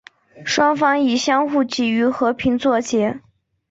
[0.43, 3.21] 双方以相互给予和平作结。